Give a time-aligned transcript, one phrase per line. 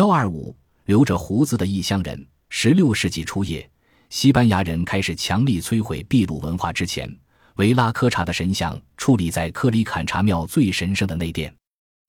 [0.00, 0.56] 幺二五，
[0.86, 2.26] 留着胡子的异乡人。
[2.48, 3.70] 十六世纪初叶，
[4.08, 7.14] 西班牙人开始强力摧毁秘鲁文化之前，
[7.56, 11.54] 维拉科查的神像矗立在克里坎查庙最神圣的内殿。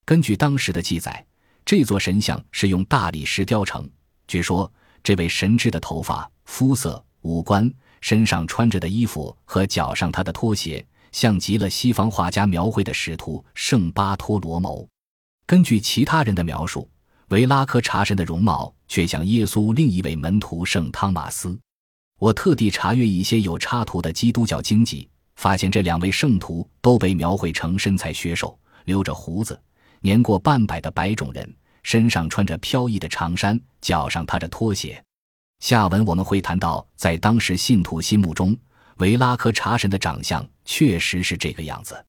[0.05, 1.25] 根据当时的记载，
[1.65, 3.85] 这座神像是用大理石雕成。
[4.25, 4.71] 据说，
[5.03, 7.69] 这位神祗的头发、肤色、五官、
[7.99, 14.87] 身上穿着的衣服和脚上他的拖鞋，像极了西方画家描绘的使徒圣巴托罗谋。
[15.45, 16.89] 根据其他人的描述。
[17.31, 21.57] 维拉科查神的容貌却像耶稣另一位门徒圣汤马斯。
[22.19, 29.57] 我特地查阅一些有插图的基督教经籍，发现这两位圣徒都被描绘成身材削瘦、留着胡子、
[30.01, 31.49] 年过半百的白种人，
[31.83, 35.01] 身上穿着飘逸的长衫，脚上踏着拖鞋。
[35.61, 38.53] 下文我们会谈到，在当时信徒心目中，
[38.97, 42.05] 维拉科查神的长相确实是这个样子。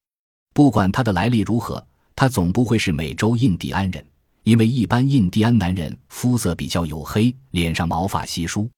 [0.52, 4.04] 不管他的来历如何，他总不会是美洲印第安人。
[4.44, 8.68] 因为一般印第安男人肤色比较黝黑，脸上毛发稀疏，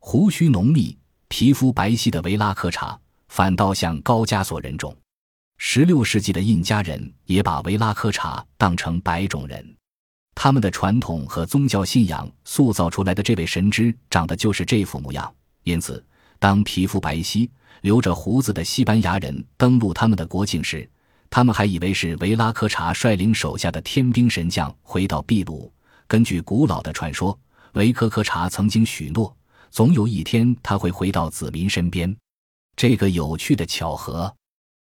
[0.00, 0.96] 胡须浓密，
[1.28, 4.96] 皮肤白皙的维拉克查反倒像高加索人种。
[5.56, 9.64] 十六世纪的印加人也把维拉科查当成白种人，
[10.34, 15.32] 他们的传统和宗教信仰塑造出来的这位神祗长得就是这副模样。
[15.62, 16.04] 因此，
[16.40, 17.48] 当皮肤白皙、
[17.82, 20.90] 留着胡子的西班牙人登陆他们的国境时，
[21.34, 25.68] 他们还以为是维拉科查率领手下的天兵神将回到秘鲁。
[26.06, 27.36] 根据古老的传说，
[27.72, 29.36] 维科科查曾经许诺，
[29.68, 32.16] 总有一天他会回到子民身边。
[32.76, 34.32] 这个有趣的巧合，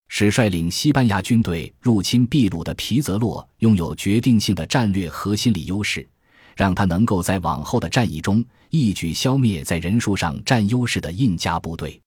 [0.08, 6.08] 使率领西班牙军队入侵秘鲁的皮泽洛拥有决定性的战略和心理优势，
[6.56, 12.00] 让他能够在往后的战役中一举消灭在人数上占优势的印加部队。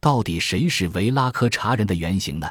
[0.00, 2.50] 到底谁是维拉科查人的原型呢？